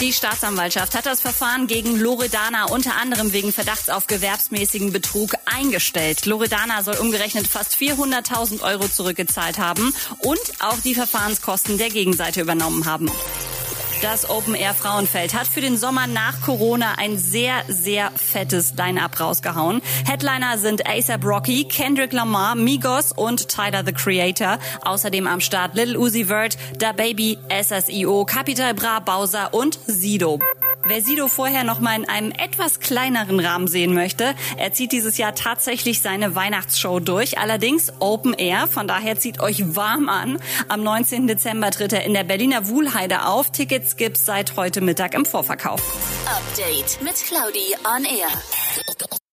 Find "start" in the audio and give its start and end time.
25.42-25.74